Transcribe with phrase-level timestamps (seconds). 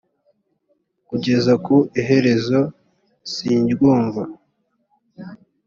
[1.07, 2.59] kugeza ku iherezo
[3.31, 4.23] sindyumva